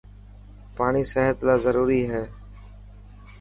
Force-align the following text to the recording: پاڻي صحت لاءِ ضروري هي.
پاڻي 0.77 1.03
صحت 1.11 1.37
لاءِ 1.45 1.59
ضروري 1.65 2.01
هي. 2.11 2.23